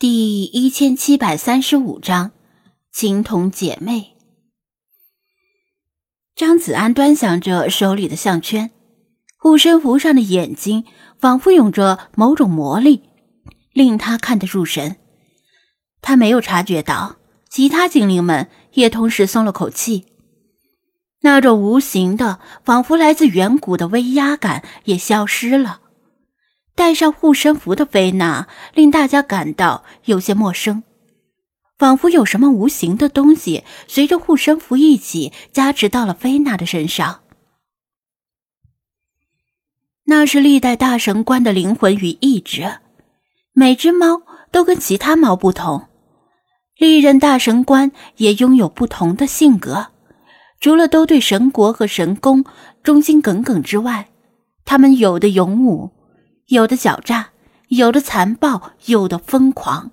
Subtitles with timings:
[0.00, 2.30] 第一千七百三十五章，
[2.90, 4.16] 情同姐妹。
[6.34, 8.70] 张子安端详着手里的项圈，
[9.36, 10.86] 护身符上的眼睛
[11.18, 13.10] 仿佛有着某种魔力，
[13.74, 14.96] 令他看得入神。
[16.00, 17.16] 他没有察觉到，
[17.50, 20.06] 其他精灵们也同时松了口气，
[21.20, 25.82] 那种无形的、仿佛来自远古的威压感也消失了。
[26.74, 30.82] 带上护身符的菲娜令大家感到有些陌生，
[31.78, 37.20] 仿佛有什么无形的东西随着护身符一起加持到了菲娜的身上。
[40.04, 42.78] 那是历代大神官的灵魂与意志，
[43.52, 45.86] 每只猫都跟其他猫不同。
[46.76, 49.88] 历任大神官也拥有不同的性格，
[50.60, 52.44] 除了都对神国和神宫
[52.82, 54.08] 忠心耿耿之外，
[54.64, 55.90] 他们有的勇武。
[56.50, 57.28] 有的狡诈，
[57.68, 59.92] 有的残暴，有的疯狂。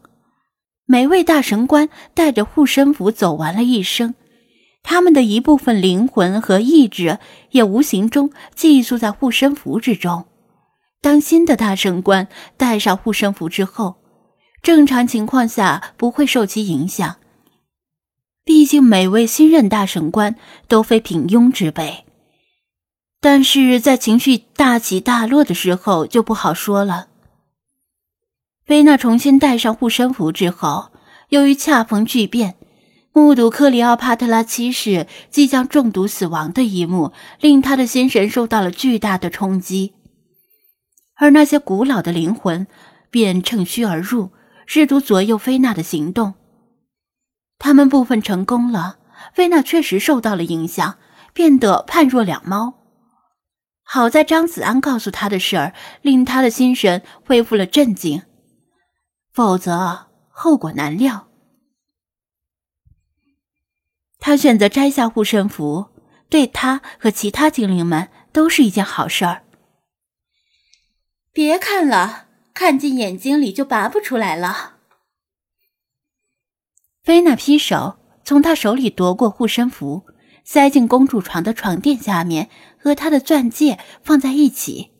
[0.87, 4.15] 每位大神官带着护身符走完了一生，
[4.81, 7.19] 他们的一部分灵魂和意志
[7.51, 10.25] 也无形中寄宿在护身符之中。
[10.99, 12.27] 当新的大神官
[12.57, 13.97] 带上护身符之后，
[14.63, 17.17] 正常情况下不会受其影响。
[18.43, 20.35] 毕竟每位新任大神官
[20.67, 22.06] 都非平庸之辈。
[23.29, 27.07] 但是在情绪大起大落的时候就不好说了。
[28.65, 30.93] 菲娜重新戴上护身符之后，
[31.27, 32.55] 由于恰逢巨变，
[33.11, 37.11] 目睹克里奥帕特拉七世即将中毒死亡的一幕，
[37.41, 39.93] 令他的心神受到了巨大的冲击。
[41.17, 42.65] 而那些古老的灵魂
[43.11, 44.31] 便趁虚而入，
[44.65, 46.35] 试图左右菲娜的行动。
[47.59, 48.99] 他们部分成功了，
[49.33, 50.97] 菲娜确实受到了影响，
[51.33, 52.75] 变得判若两猫。
[53.89, 58.23] 好在张子安告诉他的事儿，令他的心神恢复了镇静，
[59.31, 61.29] 否则后果难料。
[64.19, 65.85] 他选择摘下护身符，
[66.27, 69.43] 对他和其他精灵们都是一件好事儿。
[71.31, 74.79] 别看了，看进眼睛里就拔不出来了。
[77.03, 80.05] 菲娜劈手从他手里夺过护身符。
[80.49, 82.49] 塞进公主床的床垫下面，
[82.79, 84.91] 和她的钻戒放在一起。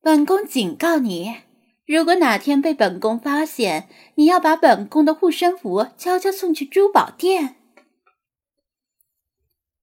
[0.00, 1.36] 本宫警告你，
[1.84, 7.56] 如果哪天被本宫发现，你要把本宫的护身符悄悄送去珠宝店。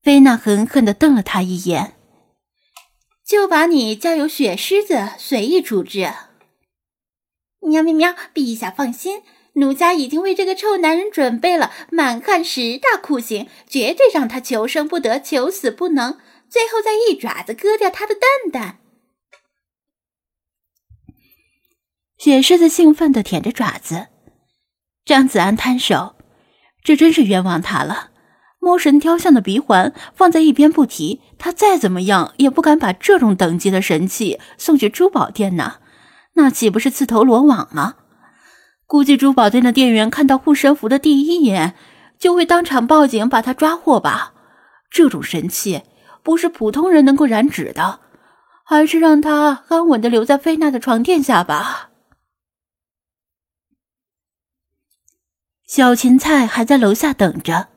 [0.01, 1.93] 菲娜狠狠的瞪了他一眼，
[3.23, 6.11] 就把你交由雪狮子随意处置。
[7.59, 9.22] 喵喵喵，陛下放心。
[9.56, 16.18] 奴家已经为这个臭男人准备了满汉十大酷刑，绝对让他求生不得，求死不能，
[16.50, 18.80] 最后再一爪子割掉他的蛋蛋。
[22.18, 24.08] 雪狮子兴奋的舔着爪子，
[25.06, 26.16] 张子安摊手，
[26.84, 28.09] 这真是冤枉他了。
[28.59, 35.80] 魔神雕像的鼻环放在一边不提，他再怎么样也不敢把这种等级的神器送去珠宝店呢，
[36.35, 37.97] 那岂不是自投罗网吗？
[38.85, 41.75] 估计珠宝店的店员看到护身符的第一眼，
[42.19, 44.33] 就会当场报警把他抓获吧。
[44.91, 45.81] 这种神器
[46.21, 47.99] 不是普通人能够染指的，
[48.63, 51.89] 还是让他安稳的留在菲娜的床垫下吧。
[55.66, 57.69] 小芹菜还在楼下等着，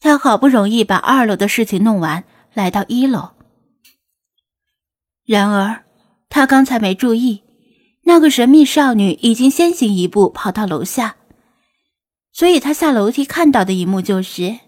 [0.00, 3.30] 他好不容易把二楼的事情弄完，来到一楼。
[5.24, 5.84] 然而，
[6.28, 7.44] 他刚才没注意。
[8.08, 11.16] 那个神秘少女已经先行一步跑到楼下，
[12.32, 14.60] 所以她下楼梯看到的一幕就是：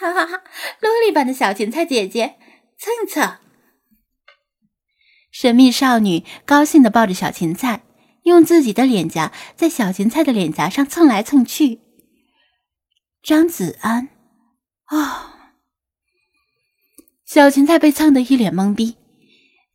[0.00, 0.42] 哈哈哈，
[0.80, 2.36] 萝莉版的小芹菜姐姐，
[2.78, 3.36] 蹭蹭。
[5.30, 7.82] 神秘少女高兴的抱着小芹菜，
[8.22, 11.80] 用自己的脸颊在小芹菜的脸颊上蹭来蹭去。
[13.22, 14.08] 张子安，
[14.88, 15.32] 哦！
[17.26, 18.96] 小芹菜被蹭得一脸懵逼。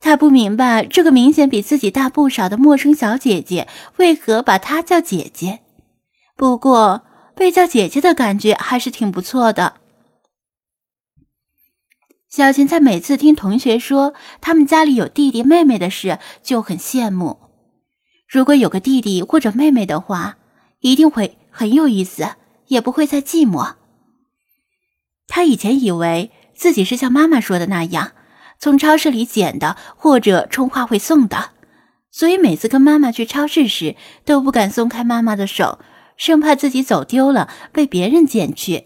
[0.02, 3.68] 他不明白这个明显比自己大不少的陌生小姐姐
[3.98, 5.60] 为何把她叫姐姐。
[6.36, 7.04] 不过
[7.36, 9.76] 被叫姐姐的感觉还是挺不错的。
[12.28, 17.38] 小芹菜每次听同学说他们家里有弟弟妹妹的事，就很羡慕。
[18.28, 20.38] 如果有个弟弟或者妹妹的话，
[20.80, 22.36] 一定会很有意思，
[22.68, 23.76] 也不会再寂寞。
[25.28, 28.14] 他以前以为自己是像妈妈说的那样。
[28.62, 31.50] 从超市里捡的，或者充话费送的，
[32.12, 35.80] 所以每次跟妈妈去超市时都不敢松开妈妈的手，
[36.16, 38.86] 生怕自己走丢了被别人捡去。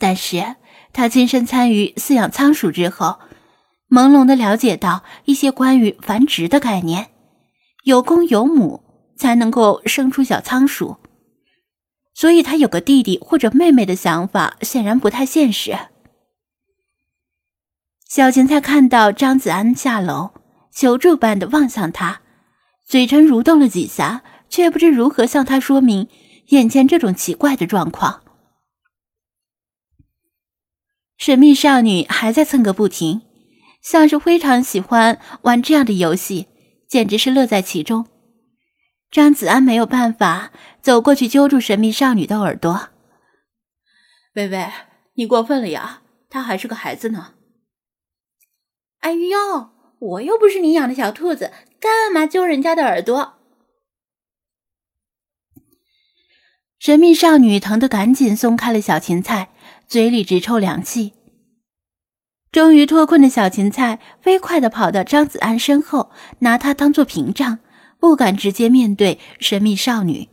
[0.00, 0.56] 但是
[0.92, 3.20] 他亲身参与饲养仓鼠之后，
[3.88, 7.10] 朦胧的了解到一些关于繁殖的概念，
[7.84, 8.82] 有公有母
[9.16, 10.96] 才能够生出小仓鼠，
[12.12, 15.78] 所以他有个弟弟或者妹妹的想法显然不太现实。
[18.10, 20.32] 小芹菜看到张子安下楼，
[20.72, 22.22] 求助般的望向他，
[22.84, 26.08] 嘴唇蠕动了几下，却不知如何向他说明
[26.48, 28.24] 眼前这种奇怪的状况。
[31.16, 33.22] 神秘少女还在蹭个不停。
[33.80, 36.48] 像是非常喜欢玩这样的游戏，
[36.88, 38.06] 简直是乐在其中。
[39.10, 40.50] 张子安没有办法
[40.82, 42.90] 走过去揪住神秘少女的耳朵
[44.34, 44.68] ：“微微，
[45.14, 47.34] 你过分了呀，他还是个孩子呢。
[49.00, 53.34] ”“哎呦，我又不是你养的小兔子，干嘛揪人家的耳朵？”
[56.78, 59.50] 神秘少女疼得赶紧松开了小芹菜，
[59.86, 61.12] 嘴里直抽凉气。
[62.50, 66.10] 终于脱困的小芹菜飞快地跑到张子安身后，
[66.40, 67.58] 拿他当做屏障，
[67.98, 70.28] 不敢直接面对神秘少女。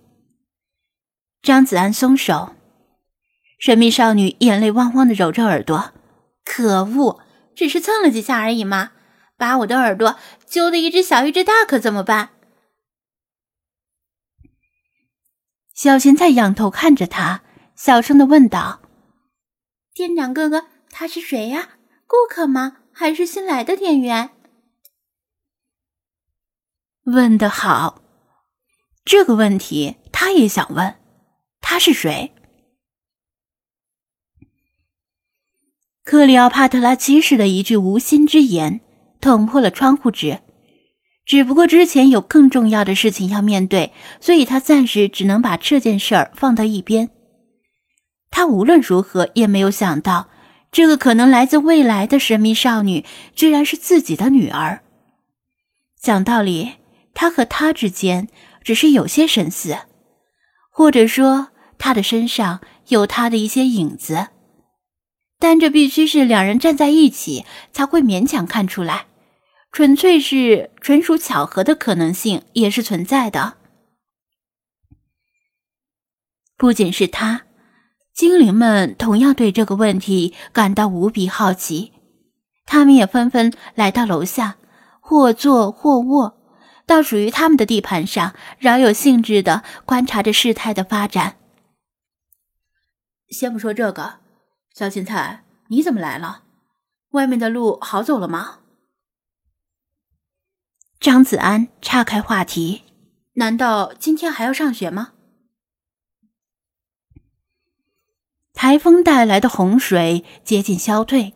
[1.41, 2.55] 张子安松手，
[3.59, 5.91] 神秘少女眼泪汪汪地揉着耳朵
[6.43, 7.21] ：“可恶，
[7.57, 8.91] 只是蹭了几下而已嘛，
[9.35, 12.29] 把我的耳朵揪的一只小一只大，可怎么办？”
[15.73, 17.41] 小芹菜仰头看着他，
[17.75, 18.81] 小声的问道
[19.93, 21.69] ：“店长哥哥，他是谁呀？”
[22.05, 22.77] 顾客吗？
[22.93, 24.29] 还是新来的店员？
[27.03, 28.01] 问得好，
[29.03, 30.95] 这个问题他也想问。
[31.59, 32.33] 他是谁？
[36.09, 38.79] 克里奥帕特拉七世的一句无心之言，
[39.19, 40.39] 捅破了窗户纸。
[41.25, 47.09] 只不过之前有更重要的事情要面对，所以他暂时只能把这件事儿放到一边。
[48.31, 50.29] 他无论如何也没有想到。
[50.71, 53.03] 这个可能来自未来的神秘少女，
[53.35, 54.83] 居然是自己的女儿。
[56.01, 56.75] 讲道理，
[57.13, 58.29] 他和她之间
[58.63, 59.77] 只是有些神似，
[60.71, 64.27] 或者说他的身上有他的一些影子，
[65.39, 69.07] 但这必须是两人站在一起才会勉强看出来。
[69.71, 73.57] 纯粹是纯属巧合的可能性也是存在的。
[76.57, 77.43] 不仅是他。
[78.13, 81.91] 精灵们同样对这个问题感到无比好奇，
[82.65, 84.57] 他们也纷纷来到楼下，
[84.99, 86.35] 或坐或卧，
[86.87, 91.37] 到属于他们的地盘上，饶有兴致的观察着事态的发展。
[93.29, 94.15] 先不说这个，
[94.77, 96.43] 小芹菜，你怎么来了？
[97.09, 98.59] 外面的路好走了吗？
[100.99, 102.83] 张子安岔开话题，
[103.33, 105.13] 难道今天还要上学吗？
[108.53, 111.33] 台风带来的洪水接近消退，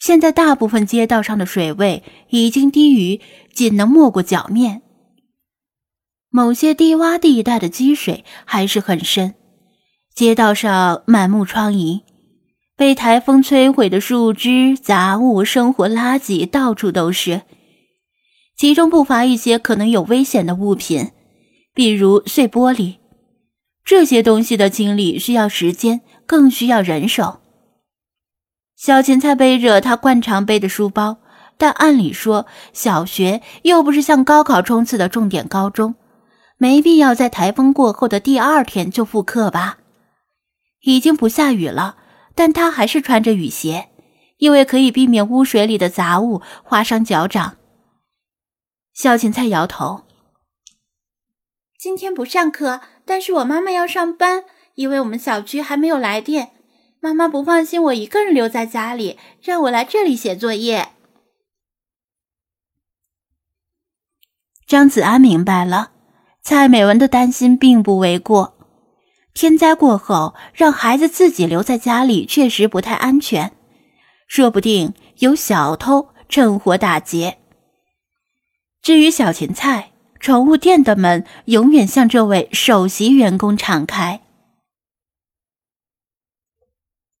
[0.00, 3.20] 现在大部分街道上的水位已经低于
[3.54, 4.82] 仅能没过脚面，
[6.30, 9.36] 某些低洼地带的积水还是很深，
[10.12, 12.02] 街道上满目疮痍，
[12.82, 17.42] 被台风摧毁的树枝、杂物、生活垃圾到处都是，
[18.56, 21.12] 其中不乏一些可能有危险的物品，
[21.72, 22.96] 比如碎玻璃，
[23.84, 26.00] 这些东西的清理需要时间。
[26.26, 27.38] 更需要人手。
[28.76, 31.18] 小芹菜背着他惯常背的书包，
[31.56, 35.94] 但按理说，小学又不是像高考冲刺的重点高中，
[36.58, 39.78] 没必要在台风过后的第二天就复课吧？
[40.80, 41.94] 已经不下雨了，
[42.34, 43.88] 但他还是穿着雨鞋，
[44.38, 47.56] 因为可以避免污水里的杂物划伤脚掌。
[48.92, 50.02] 小芹菜摇头
[51.78, 56.52] ：“今天不上课，但是我妈妈要上班。”因为我们小区还没有来电，
[56.98, 60.92] 妈妈不放心我一个人留在家里，让我来这里写作业。
[64.66, 65.92] 张子安明白了，
[66.40, 68.61] 蔡美文的担心并不为过。
[69.34, 73.52] 天灾过后，让孩子自己留在家里确实不太安全，
[74.26, 77.38] 说不定有小偷趁火打劫。
[78.80, 84.21] 至于小芹菜，宠物店的门永远向这位首席员工敞开。